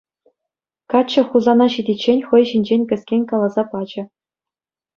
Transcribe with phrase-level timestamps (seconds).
[0.93, 4.03] Каччӑ Хусана ҫитиччен хӑй ҫинчен кӗскен каласа пачӗ.